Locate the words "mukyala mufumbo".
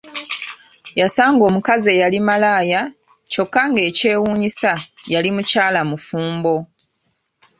5.35-6.55